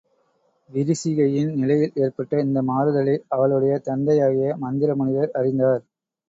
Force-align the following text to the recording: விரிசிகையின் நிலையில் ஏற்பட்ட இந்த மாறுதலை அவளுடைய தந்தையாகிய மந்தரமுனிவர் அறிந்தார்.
விரிசிகையின் 0.69 1.51
நிலையில் 1.53 1.93
ஏற்பட்ட 1.95 2.39
இந்த 2.41 2.61
மாறுதலை 2.61 3.15
அவளுடைய 3.27 3.75
தந்தையாகிய 3.83 4.57
மந்தரமுனிவர் 4.61 5.31
அறிந்தார். 5.33 5.83